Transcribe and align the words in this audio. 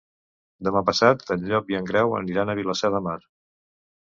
Demà 0.67 0.81
passat 0.87 1.21
en 1.35 1.45
Llop 1.51 1.69
i 1.75 1.77
en 1.81 1.91
Grau 1.91 2.17
aniran 2.21 2.53
a 2.55 2.57
Vilassar 2.63 2.93
de 2.97 3.03
Mar. 3.11 3.19